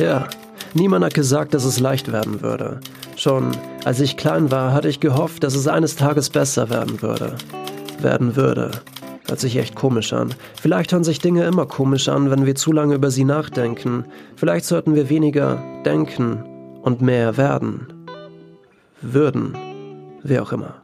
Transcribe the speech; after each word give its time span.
Ja, 0.00 0.26
niemand 0.72 1.04
hat 1.04 1.12
gesagt, 1.12 1.52
dass 1.52 1.66
es 1.66 1.78
leicht 1.78 2.10
werden 2.10 2.40
würde. 2.40 2.80
Schon 3.16 3.50
als 3.84 4.00
ich 4.00 4.16
klein 4.16 4.50
war, 4.50 4.72
hatte 4.72 4.88
ich 4.88 4.98
gehofft, 4.98 5.44
dass 5.44 5.54
es 5.54 5.68
eines 5.68 5.94
Tages 5.94 6.30
besser 6.30 6.70
werden 6.70 7.02
würde. 7.02 7.36
Werden 8.00 8.34
würde. 8.34 8.70
Hört 9.28 9.40
sich 9.40 9.58
echt 9.58 9.74
komisch 9.74 10.14
an. 10.14 10.34
Vielleicht 10.58 10.92
hören 10.92 11.04
sich 11.04 11.18
Dinge 11.18 11.44
immer 11.44 11.66
komisch 11.66 12.08
an, 12.08 12.30
wenn 12.30 12.46
wir 12.46 12.54
zu 12.54 12.72
lange 12.72 12.94
über 12.94 13.10
sie 13.10 13.24
nachdenken. 13.24 14.06
Vielleicht 14.36 14.64
sollten 14.64 14.94
wir 14.94 15.10
weniger 15.10 15.62
denken 15.84 16.44
und 16.80 17.02
mehr 17.02 17.36
werden. 17.36 17.92
Würden. 19.02 19.54
Wie 20.22 20.38
auch 20.38 20.52
immer. 20.52 20.76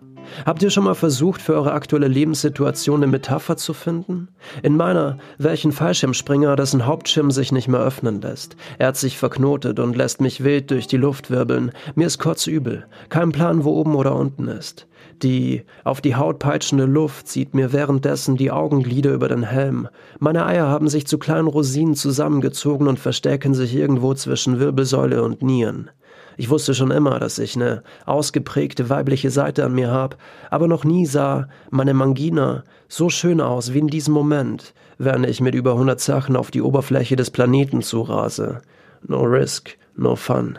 Habt 0.44 0.62
ihr 0.62 0.70
schon 0.70 0.84
mal 0.84 0.94
versucht, 0.94 1.40
für 1.40 1.54
eure 1.54 1.72
aktuelle 1.72 2.08
Lebenssituation 2.08 3.02
eine 3.02 3.10
Metapher 3.10 3.56
zu 3.56 3.72
finden? 3.72 4.28
In 4.62 4.76
meiner 4.76 5.18
wäre 5.38 5.54
ich 5.54 5.64
ein 5.64 5.72
Fallschirmspringer, 5.72 6.56
dessen 6.56 6.86
Hauptschirm 6.86 7.30
sich 7.30 7.52
nicht 7.52 7.68
mehr 7.68 7.80
öffnen 7.80 8.20
lässt. 8.20 8.56
Er 8.78 8.88
hat 8.88 8.96
sich 8.96 9.18
verknotet 9.18 9.78
und 9.80 9.96
lässt 9.96 10.20
mich 10.20 10.44
wild 10.44 10.70
durch 10.70 10.86
die 10.86 10.96
Luft 10.96 11.30
wirbeln. 11.30 11.72
Mir 11.94 12.06
ist 12.06 12.18
kotzübel. 12.18 12.86
Kein 13.08 13.32
Plan, 13.32 13.64
wo 13.64 13.72
oben 13.72 13.94
oder 13.94 14.14
unten 14.14 14.48
ist. 14.48 14.86
Die 15.22 15.64
auf 15.84 16.00
die 16.00 16.14
Haut 16.14 16.38
peitschende 16.38 16.84
Luft 16.84 17.28
zieht 17.28 17.54
mir 17.54 17.72
währenddessen 17.72 18.36
die 18.36 18.50
Augenglieder 18.50 19.12
über 19.12 19.28
den 19.28 19.44
Helm. 19.44 19.88
Meine 20.18 20.44
Eier 20.44 20.66
haben 20.66 20.88
sich 20.88 21.06
zu 21.06 21.18
kleinen 21.18 21.48
Rosinen 21.48 21.94
zusammengezogen 21.94 22.86
und 22.86 22.98
verstecken 22.98 23.54
sich 23.54 23.74
irgendwo 23.74 24.12
zwischen 24.14 24.60
Wirbelsäule 24.60 25.22
und 25.22 25.42
Nieren. 25.42 25.90
Ich 26.36 26.50
wusste 26.50 26.74
schon 26.74 26.90
immer, 26.90 27.18
dass 27.18 27.38
ich 27.38 27.56
eine 27.56 27.82
ausgeprägte 28.04 28.90
weibliche 28.90 29.30
Seite 29.30 29.64
an 29.64 29.74
mir 29.74 29.90
habe, 29.90 30.16
aber 30.50 30.68
noch 30.68 30.84
nie 30.84 31.06
sah 31.06 31.48
meine 31.70 31.94
Mangina 31.94 32.64
so 32.88 33.08
schön 33.08 33.40
aus 33.40 33.72
wie 33.72 33.78
in 33.78 33.88
diesem 33.88 34.12
Moment, 34.12 34.74
während 34.98 35.26
ich 35.26 35.40
mit 35.40 35.54
über 35.54 35.72
100 35.72 35.98
Sachen 35.98 36.36
auf 36.36 36.50
die 36.50 36.62
Oberfläche 36.62 37.16
des 37.16 37.30
Planeten 37.30 37.82
zurase. 37.82 38.60
No 39.06 39.22
risk, 39.22 39.78
no 39.96 40.16
fun. 40.16 40.58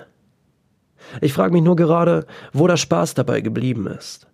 Ich 1.22 1.34
frage 1.34 1.54
mich 1.54 1.64
nur 1.64 1.76
gerade, 1.76 2.26
wo 2.54 2.68
der 2.68 2.78
Spaß 2.78 3.14
dabei 3.14 3.42
geblieben 3.42 3.88
ist. 3.88 4.28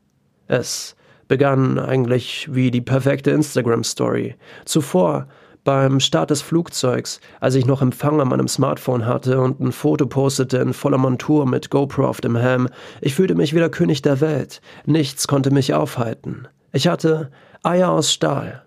Es 0.47 0.95
begann 1.27 1.79
eigentlich 1.79 2.47
wie 2.51 2.71
die 2.71 2.81
perfekte 2.81 3.31
Instagram-Story. 3.31 4.35
Zuvor 4.65 5.27
beim 5.63 5.99
Start 5.99 6.29
des 6.29 6.41
Flugzeugs, 6.41 7.19
als 7.39 7.55
ich 7.55 7.65
noch 7.65 7.81
Empfang 7.81 8.19
an 8.19 8.27
meinem 8.27 8.47
Smartphone 8.47 9.05
hatte 9.05 9.39
und 9.41 9.59
ein 9.59 9.71
Foto 9.71 10.05
postete 10.05 10.57
in 10.57 10.73
voller 10.73 10.97
Montur 10.97 11.45
mit 11.45 11.69
GoPro 11.69 12.05
auf 12.07 12.21
dem 12.21 12.35
Helm, 12.35 12.67
ich 13.01 13.15
fühlte 13.15 13.35
mich 13.35 13.53
wie 13.53 13.59
der 13.59 13.69
König 13.69 14.01
der 14.01 14.19
Welt. 14.21 14.61
Nichts 14.85 15.27
konnte 15.27 15.51
mich 15.51 15.73
aufhalten. 15.73 16.47
Ich 16.73 16.87
hatte 16.87 17.31
Eier 17.63 17.91
aus 17.91 18.11
Stahl. 18.11 18.63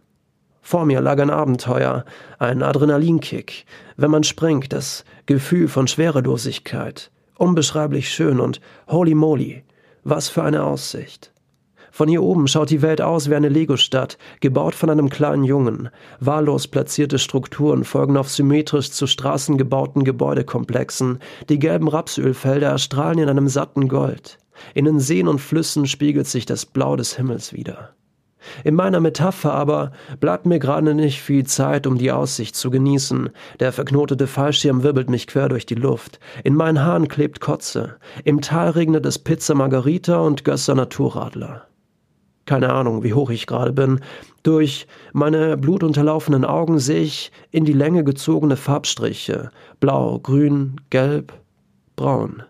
Vor 0.62 0.84
mir 0.84 1.00
lag 1.00 1.20
ein 1.20 1.30
Abenteuer, 1.30 2.04
ein 2.38 2.62
Adrenalinkick. 2.62 3.66
Wenn 3.96 4.10
man 4.10 4.24
springt, 4.24 4.72
das 4.72 5.04
Gefühl 5.26 5.68
von 5.68 5.86
Schwerelosigkeit. 5.86 7.10
Unbeschreiblich 7.36 8.08
schön 8.10 8.40
und 8.40 8.60
holy 8.88 9.14
moly, 9.14 9.64
was 10.02 10.28
für 10.28 10.42
eine 10.42 10.64
Aussicht. 10.64 11.30
Von 11.96 12.10
hier 12.10 12.22
oben 12.22 12.46
schaut 12.46 12.68
die 12.68 12.82
Welt 12.82 13.00
aus 13.00 13.30
wie 13.30 13.34
eine 13.36 13.48
Legostadt, 13.48 14.18
gebaut 14.40 14.74
von 14.74 14.90
einem 14.90 15.08
kleinen 15.08 15.44
Jungen. 15.44 15.88
Wahllos 16.20 16.68
platzierte 16.68 17.18
Strukturen 17.18 17.84
folgen 17.84 18.18
auf 18.18 18.28
symmetrisch 18.28 18.90
zu 18.90 19.06
Straßen 19.06 19.56
gebauten 19.56 20.04
Gebäudekomplexen. 20.04 21.20
Die 21.48 21.58
gelben 21.58 21.88
Rapsölfelder 21.88 22.68
erstrahlen 22.68 23.20
in 23.20 23.30
einem 23.30 23.48
satten 23.48 23.88
Gold. 23.88 24.36
In 24.74 24.84
den 24.84 25.00
Seen 25.00 25.26
und 25.26 25.38
Flüssen 25.38 25.86
spiegelt 25.86 26.26
sich 26.26 26.44
das 26.44 26.66
Blau 26.66 26.96
des 26.96 27.16
Himmels 27.16 27.54
wieder. 27.54 27.94
In 28.62 28.74
meiner 28.74 29.00
Metapher 29.00 29.54
aber 29.54 29.92
bleibt 30.20 30.44
mir 30.44 30.58
gerade 30.58 30.94
nicht 30.94 31.22
viel 31.22 31.46
Zeit, 31.46 31.86
um 31.86 31.96
die 31.96 32.12
Aussicht 32.12 32.56
zu 32.56 32.68
genießen. 32.68 33.30
Der 33.58 33.72
verknotete 33.72 34.26
Fallschirm 34.26 34.82
wirbelt 34.82 35.08
mich 35.08 35.26
quer 35.26 35.48
durch 35.48 35.64
die 35.64 35.74
Luft. 35.74 36.20
In 36.44 36.56
meinen 36.56 36.84
Haaren 36.84 37.08
klebt 37.08 37.40
Kotze. 37.40 37.96
Im 38.22 38.42
Tal 38.42 38.68
regnet 38.68 39.06
es 39.06 39.18
Pizza 39.18 39.54
Margarita 39.54 40.18
und 40.18 40.44
Gösser 40.44 40.74
Naturradler 40.74 41.66
keine 42.46 42.72
Ahnung, 42.72 43.02
wie 43.02 43.14
hoch 43.14 43.30
ich 43.30 43.46
gerade 43.46 43.72
bin. 43.72 44.00
Durch 44.42 44.86
meine 45.12 45.56
blutunterlaufenen 45.56 46.44
Augen 46.44 46.78
sehe 46.78 47.02
ich 47.02 47.32
in 47.50 47.64
die 47.64 47.72
Länge 47.72 48.04
gezogene 48.04 48.56
Farbstriche. 48.56 49.50
Blau, 49.80 50.18
grün, 50.20 50.80
gelb, 50.90 51.32
braun. 51.96 52.42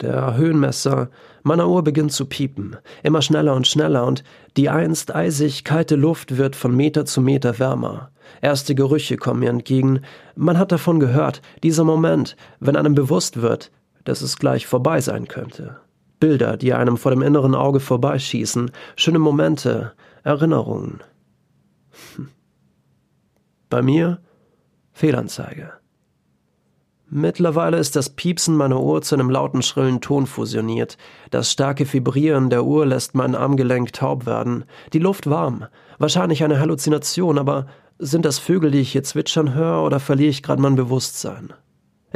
Der 0.00 0.36
Höhenmesser 0.36 1.08
meiner 1.42 1.68
Uhr 1.68 1.82
beginnt 1.82 2.12
zu 2.12 2.26
piepen, 2.26 2.76
immer 3.02 3.22
schneller 3.22 3.54
und 3.54 3.66
schneller, 3.66 4.04
und 4.04 4.24
die 4.56 4.68
einst 4.68 5.14
eisig 5.14 5.64
kalte 5.64 5.96
Luft 5.96 6.36
wird 6.36 6.56
von 6.56 6.74
Meter 6.74 7.06
zu 7.06 7.20
Meter 7.20 7.58
wärmer. 7.58 8.10
Erste 8.42 8.74
Gerüche 8.74 9.16
kommen 9.16 9.40
mir 9.40 9.50
entgegen. 9.50 10.00
Man 10.34 10.58
hat 10.58 10.72
davon 10.72 11.00
gehört, 11.00 11.40
dieser 11.62 11.84
Moment, 11.84 12.36
wenn 12.60 12.76
einem 12.76 12.94
bewusst 12.94 13.40
wird, 13.40 13.70
dass 14.04 14.22
es 14.22 14.36
gleich 14.36 14.66
vorbei 14.66 15.00
sein 15.00 15.28
könnte. 15.28 15.76
Bilder, 16.18 16.56
die 16.56 16.72
einem 16.72 16.96
vor 16.96 17.10
dem 17.10 17.22
inneren 17.22 17.54
Auge 17.54 17.80
vorbeischießen, 17.80 18.70
schöne 18.96 19.18
Momente, 19.18 19.92
Erinnerungen. 20.22 21.00
Hm. 22.16 22.28
Bei 23.68 23.82
mir 23.82 24.20
Fehlanzeige. 24.92 25.72
Mittlerweile 27.08 27.78
ist 27.78 27.94
das 27.94 28.10
Piepsen 28.10 28.56
meiner 28.56 28.80
Uhr 28.80 29.00
zu 29.00 29.14
einem 29.14 29.30
lauten, 29.30 29.62
schrillen 29.62 30.00
Ton 30.00 30.26
fusioniert. 30.26 30.98
Das 31.30 31.52
starke 31.52 31.90
Vibrieren 31.92 32.50
der 32.50 32.64
Uhr 32.64 32.84
lässt 32.84 33.14
mein 33.14 33.36
Armgelenk 33.36 33.92
taub 33.92 34.26
werden. 34.26 34.64
Die 34.92 34.98
Luft 34.98 35.30
warm. 35.30 35.66
Wahrscheinlich 35.98 36.42
eine 36.42 36.58
Halluzination, 36.58 37.38
aber 37.38 37.66
sind 37.98 38.24
das 38.24 38.40
Vögel, 38.40 38.72
die 38.72 38.80
ich 38.80 38.90
hier 38.90 39.04
zwitschern 39.04 39.54
höre, 39.54 39.84
oder 39.84 40.00
verliere 40.00 40.30
ich 40.30 40.42
gerade 40.42 40.60
mein 40.60 40.74
Bewusstsein? 40.74 41.52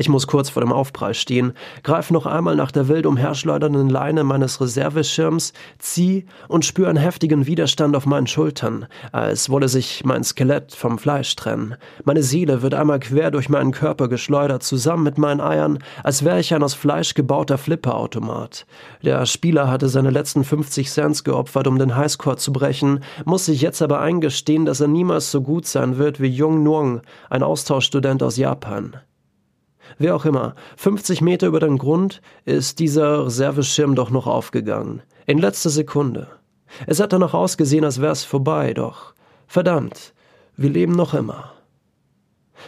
Ich 0.01 0.09
muss 0.09 0.27
kurz 0.27 0.49
vor 0.49 0.63
dem 0.63 0.73
Aufprall 0.73 1.13
stehen, 1.13 1.53
greife 1.83 2.15
noch 2.15 2.25
einmal 2.25 2.57
nach 2.57 2.71
der 2.71 2.89
wild 2.89 3.05
umherschleudernden 3.05 3.91
Leine 3.91 4.25
meines 4.25 4.59
Reserveschirms, 4.59 5.53
zieh 5.79 6.25
und 6.49 6.65
spüre 6.65 6.89
einen 6.89 6.97
heftigen 6.97 7.45
Widerstand 7.45 7.95
auf 7.95 8.07
meinen 8.07 8.27
Schultern, 8.27 8.87
als 9.13 9.51
wolle 9.51 9.69
sich 9.69 10.03
mein 10.07 10.25
Skelett 10.25 10.75
vom 10.75 10.99
Fleisch 10.99 11.37
trennen. 11.37 11.75
Meine 12.03 12.23
Seele 12.23 12.63
wird 12.63 12.73
einmal 12.73 12.99
quer 12.99 13.31
durch 13.31 13.51
meinen 13.51 13.73
Körper 13.73 14.09
geschleudert, 14.09 14.63
zusammen 14.63 15.03
mit 15.03 15.19
meinen 15.19 15.43
Eiern, 15.43 15.81
als 16.03 16.25
wäre 16.25 16.41
ich 16.41 16.55
ein 16.55 16.63
aus 16.63 16.73
Fleisch 16.73 17.13
gebauter 17.13 17.59
Flipperautomat. 17.59 18.65
Der 19.03 19.27
Spieler 19.27 19.71
hatte 19.71 19.91
seine 19.91 20.09
letzten 20.09 20.45
50 20.45 20.89
Cents 20.89 21.25
geopfert, 21.25 21.67
um 21.67 21.79
den 21.79 21.95
Highscore 21.95 22.39
zu 22.39 22.55
brechen, 22.55 23.05
muss 23.27 23.45
sich 23.45 23.61
jetzt 23.61 23.83
aber 23.83 24.01
eingestehen, 24.01 24.65
dass 24.65 24.81
er 24.81 24.89
niemals 24.89 25.31
so 25.31 25.43
gut 25.43 25.67
sein 25.67 25.99
wird 25.99 26.21
wie 26.23 26.29
Jung 26.29 26.63
Nuong, 26.63 27.03
ein 27.29 27.43
Austauschstudent 27.43 28.23
aus 28.23 28.39
Japan. 28.39 28.97
Wer 29.99 30.17
auch 30.17 30.25
immer, 30.25 30.55
50 30.77 31.21
Meter 31.21 31.47
über 31.47 31.61
den 31.61 31.79
Grund 31.79 32.21
ist 32.45 32.79
dieser 32.79 33.27
Reserveschirm 33.27 33.95
doch 33.95 34.11
noch 34.11 34.27
aufgegangen. 34.27 35.03
In 35.27 35.39
letzter 35.39 35.71
Sekunde. 35.71 36.29
Es 36.87 37.01
hat 37.01 37.13
danach 37.13 37.35
ausgesehen, 37.35 37.85
als 37.85 38.01
wär's 38.01 38.25
vorbei, 38.25 38.75
doch 38.75 39.15
verdammt, 39.47 40.15
wir 40.57 40.71
leben 40.71 40.93
noch 40.93 41.15
immer. 41.15 41.53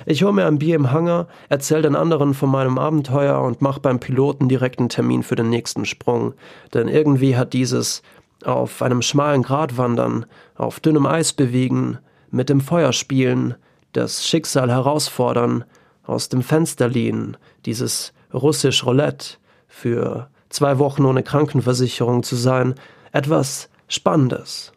Ich 0.06 0.22
hole 0.22 0.32
mir 0.32 0.46
ein 0.46 0.58
Bier 0.58 0.76
im 0.76 0.90
Hangar, 0.90 1.28
erzähl 1.48 1.82
den 1.82 1.94
anderen 1.94 2.34
von 2.34 2.50
meinem 2.50 2.78
Abenteuer 2.78 3.40
und 3.42 3.60
mach 3.62 3.78
beim 3.78 4.00
Piloten 4.00 4.48
direkt 4.48 4.78
einen 4.78 4.88
Termin 4.88 5.22
für 5.22 5.36
den 5.36 5.50
nächsten 5.50 5.84
Sprung, 5.84 6.34
denn 6.74 6.88
irgendwie 6.88 7.36
hat 7.36 7.52
dieses 7.52 8.02
auf 8.44 8.82
einem 8.82 9.02
schmalen 9.02 9.42
Grat 9.42 9.76
wandern, 9.76 10.26
auf 10.56 10.80
dünnem 10.80 11.06
Eis 11.06 11.32
bewegen, 11.32 11.98
mit 12.30 12.48
dem 12.48 12.60
Feuer 12.60 12.92
spielen, 12.92 13.54
das 13.92 14.26
Schicksal 14.26 14.70
herausfordern, 14.70 15.64
aus 16.04 16.28
dem 16.28 16.42
Fenster 16.42 16.88
lehnen, 16.88 17.36
dieses 17.66 18.12
russisch 18.32 18.84
Roulette, 18.84 19.36
für 19.68 20.28
zwei 20.48 20.78
Wochen 20.78 21.04
ohne 21.04 21.22
Krankenversicherung 21.22 22.22
zu 22.22 22.36
sein, 22.36 22.74
etwas 23.12 23.68
Spannendes. 23.88 24.72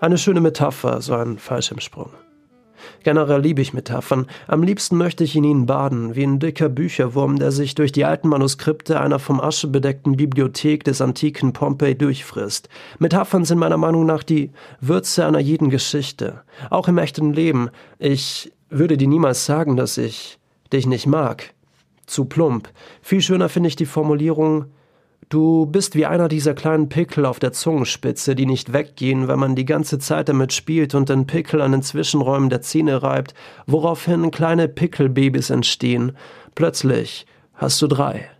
Eine 0.00 0.18
schöne 0.18 0.40
Metapher, 0.40 1.00
so 1.00 1.14
ein 1.14 1.38
Fallschirmsprung. 1.38 2.10
Generell 3.02 3.40
liebe 3.40 3.60
ich 3.60 3.72
Metaphern. 3.72 4.26
Am 4.46 4.62
liebsten 4.62 4.96
möchte 4.96 5.24
ich 5.24 5.34
in 5.36 5.44
ihnen 5.44 5.66
baden, 5.66 6.14
wie 6.14 6.22
ein 6.22 6.38
dicker 6.38 6.68
Bücherwurm, 6.68 7.38
der 7.38 7.50
sich 7.50 7.74
durch 7.74 7.92
die 7.92 8.04
alten 8.04 8.28
Manuskripte 8.28 9.00
einer 9.00 9.18
vom 9.18 9.40
Asche 9.40 9.68
bedeckten 9.68 10.16
Bibliothek 10.16 10.84
des 10.84 11.00
antiken 11.00 11.52
Pompeii 11.52 11.96
durchfrisst. 11.96 12.68
Metaphern 12.98 13.44
sind 13.44 13.58
meiner 13.58 13.76
Meinung 13.76 14.06
nach 14.06 14.22
die 14.22 14.52
Würze 14.80 15.26
einer 15.26 15.40
jeden 15.40 15.70
Geschichte. 15.70 16.42
Auch 16.70 16.88
im 16.88 16.98
echten 16.98 17.32
Leben. 17.32 17.70
Ich 17.98 18.52
würde 18.70 18.96
dir 18.96 19.08
niemals 19.08 19.46
sagen, 19.46 19.76
dass 19.76 19.98
ich 19.98 20.38
dich 20.72 20.86
nicht 20.86 21.06
mag. 21.06 21.54
Zu 22.06 22.24
plump. 22.24 22.70
Viel 23.02 23.20
schöner 23.20 23.48
finde 23.48 23.68
ich 23.68 23.76
die 23.76 23.86
Formulierung 23.86 24.66
Du 25.28 25.66
bist 25.66 25.94
wie 25.94 26.06
einer 26.06 26.28
dieser 26.28 26.54
kleinen 26.54 26.88
Pickel 26.88 27.26
auf 27.26 27.38
der 27.38 27.52
Zungenspitze, 27.52 28.34
die 28.34 28.46
nicht 28.46 28.72
weggehen, 28.72 29.28
wenn 29.28 29.38
man 29.38 29.56
die 29.56 29.66
ganze 29.66 29.98
Zeit 29.98 30.30
damit 30.30 30.54
spielt 30.54 30.94
und 30.94 31.10
den 31.10 31.26
Pickel 31.26 31.60
an 31.60 31.72
den 31.72 31.82
Zwischenräumen 31.82 32.48
der 32.48 32.62
Zähne 32.62 33.02
reibt, 33.02 33.34
woraufhin 33.66 34.30
kleine 34.30 34.68
Pickelbabys 34.68 35.50
entstehen. 35.50 36.16
Plötzlich 36.54 37.26
hast 37.52 37.82
du 37.82 37.88
drei. 37.88 38.30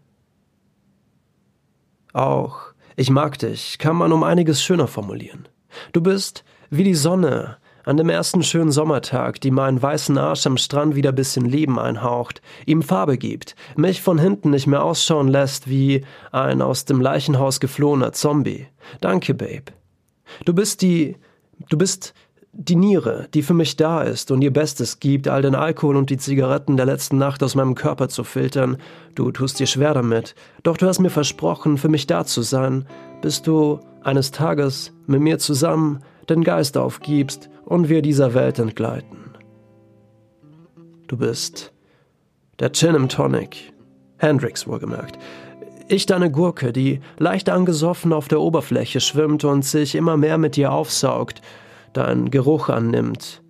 Auch 2.14 2.72
ich 2.96 3.10
mag 3.10 3.38
dich 3.38 3.78
kann 3.78 3.96
man 3.96 4.10
um 4.10 4.22
einiges 4.22 4.62
schöner 4.62 4.86
formulieren. 4.86 5.46
Du 5.92 6.00
bist 6.00 6.42
wie 6.70 6.84
die 6.84 6.94
Sonne, 6.94 7.58
An 7.88 7.96
dem 7.96 8.10
ersten 8.10 8.42
schönen 8.42 8.70
Sommertag, 8.70 9.40
die 9.40 9.50
meinen 9.50 9.80
weißen 9.80 10.18
Arsch 10.18 10.46
am 10.46 10.58
Strand 10.58 10.94
wieder 10.94 11.10
bisschen 11.10 11.46
Leben 11.46 11.78
einhaucht, 11.78 12.42
ihm 12.66 12.82
Farbe 12.82 13.16
gibt, 13.16 13.56
mich 13.76 14.02
von 14.02 14.18
hinten 14.18 14.50
nicht 14.50 14.66
mehr 14.66 14.84
ausschauen 14.84 15.26
lässt 15.26 15.70
wie 15.70 16.04
ein 16.30 16.60
aus 16.60 16.84
dem 16.84 17.00
Leichenhaus 17.00 17.60
geflohener 17.60 18.12
Zombie. 18.12 18.66
Danke, 19.00 19.32
Babe. 19.32 19.72
Du 20.44 20.52
bist 20.52 20.82
die, 20.82 21.16
du 21.70 21.78
bist 21.78 22.12
die 22.52 22.76
Niere, 22.76 23.26
die 23.32 23.40
für 23.40 23.54
mich 23.54 23.76
da 23.76 24.02
ist 24.02 24.30
und 24.30 24.42
ihr 24.42 24.52
Bestes 24.52 25.00
gibt, 25.00 25.26
all 25.26 25.40
den 25.40 25.54
Alkohol 25.54 25.96
und 25.96 26.10
die 26.10 26.18
Zigaretten 26.18 26.76
der 26.76 26.84
letzten 26.84 27.16
Nacht 27.16 27.42
aus 27.42 27.54
meinem 27.54 27.74
Körper 27.74 28.10
zu 28.10 28.22
filtern. 28.22 28.76
Du 29.14 29.30
tust 29.30 29.60
dir 29.60 29.66
schwer 29.66 29.94
damit, 29.94 30.34
doch 30.62 30.76
du 30.76 30.86
hast 30.86 30.98
mir 30.98 31.08
versprochen, 31.08 31.78
für 31.78 31.88
mich 31.88 32.06
da 32.06 32.26
zu 32.26 32.42
sein, 32.42 32.86
bis 33.22 33.40
du 33.40 33.80
eines 34.02 34.30
Tages 34.30 34.92
mit 35.06 35.22
mir 35.22 35.38
zusammen 35.38 36.00
den 36.30 36.44
Geist 36.44 36.76
aufgibst 36.76 37.50
und 37.64 37.88
wir 37.88 38.02
dieser 38.02 38.34
Welt 38.34 38.58
entgleiten. 38.58 39.18
Du 41.06 41.16
bist 41.16 41.72
der 42.58 42.72
Gin 42.72 42.94
im 42.94 43.08
Tonic, 43.08 43.72
Hendrix 44.18 44.66
wohlgemerkt. 44.66 45.18
Ich 45.88 46.04
deine 46.04 46.30
Gurke, 46.30 46.72
die 46.72 47.00
leicht 47.18 47.48
angesoffen 47.48 48.12
auf 48.12 48.28
der 48.28 48.40
Oberfläche 48.40 49.00
schwimmt 49.00 49.44
und 49.44 49.64
sich 49.64 49.94
immer 49.94 50.16
mehr 50.18 50.36
mit 50.36 50.56
dir 50.56 50.72
aufsaugt, 50.72 51.40
deinen 51.94 52.30
Geruch 52.30 52.68
annimmt. 52.68 53.42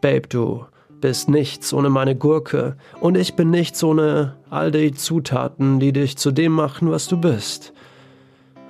Babe, 0.00 0.28
du 0.28 0.64
bist 1.00 1.28
nichts 1.28 1.72
ohne 1.72 1.90
meine 1.90 2.16
Gurke 2.16 2.76
und 3.00 3.16
ich 3.16 3.36
bin 3.36 3.50
nichts 3.50 3.84
ohne 3.84 4.36
all 4.50 4.72
die 4.72 4.92
Zutaten, 4.92 5.78
die 5.78 5.92
dich 5.92 6.16
zu 6.16 6.32
dem 6.32 6.52
machen, 6.52 6.90
was 6.90 7.06
du 7.06 7.20
bist. 7.20 7.72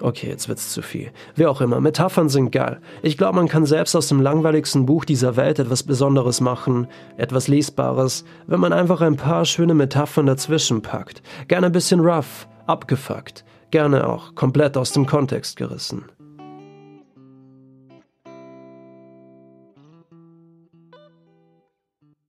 Okay, 0.05 0.29
jetzt 0.29 0.51
wird's 0.51 0.71
zu 0.71 0.83
viel. 0.83 1.13
Wie 1.35 1.47
auch 1.47 1.63
immer, 1.63 1.81
Metaphern 1.81 2.29
sind 2.29 2.51
geil. 2.51 2.79
Ich 3.01 3.17
glaube, 3.17 3.37
man 3.37 3.49
kann 3.49 3.65
selbst 3.65 3.97
aus 3.97 4.07
dem 4.07 4.21
langweiligsten 4.21 4.85
Buch 4.85 5.07
dieser 5.07 5.37
Welt 5.37 5.59
etwas 5.59 5.83
Besonderes 5.83 6.43
machen, 6.43 6.89
etwas 7.17 7.49
Lesbares, 7.49 8.27
wenn 8.47 8.61
man 8.61 8.75
einfach 8.75 9.01
ein 9.01 9.17
paar 9.17 9.47
schöne 9.47 9.73
Metaphern 9.73 10.27
dazwischen 10.27 10.83
packt. 10.83 11.23
Gerne 11.49 11.69
ein 11.69 11.73
bisschen 11.73 12.01
rough, 12.01 12.47
abgefuckt, 12.67 13.47
gerne 13.71 14.07
auch 14.07 14.35
komplett 14.35 14.77
aus 14.77 14.93
dem 14.93 15.07
Kontext 15.07 15.57
gerissen. 15.57 16.05